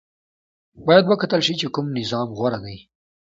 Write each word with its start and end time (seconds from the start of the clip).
باید 0.85 1.05
وکتل 1.07 1.41
شي 1.47 1.53
چې 1.61 1.67
کوم 1.73 1.85
نظام 1.99 2.27
غوره 2.37 2.59
دی. 2.65 2.77